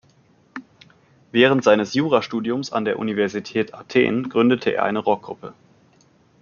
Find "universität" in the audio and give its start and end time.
2.97-3.75